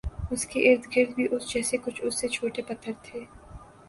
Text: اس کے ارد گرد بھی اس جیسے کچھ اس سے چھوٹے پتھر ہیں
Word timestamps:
اس 0.31 0.45
کے 0.45 0.59
ارد 0.69 0.85
گرد 0.95 1.13
بھی 1.15 1.27
اس 1.31 1.49
جیسے 1.49 1.77
کچھ 1.83 2.01
اس 2.03 2.19
سے 2.21 2.27
چھوٹے 2.27 2.61
پتھر 2.69 2.91
ہیں 3.07 3.25